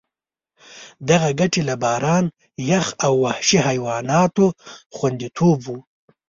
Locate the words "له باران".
1.69-2.25